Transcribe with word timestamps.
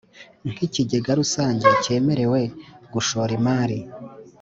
nk 0.51 0.59
ikigega 0.67 1.11
rusange 1.19 1.67
cyemerewe 1.83 2.41
gushora 2.93 3.31
imari 3.39 3.79